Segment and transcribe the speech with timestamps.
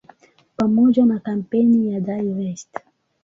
[0.55, 2.77] Pamoja na kampeni ya "Divest!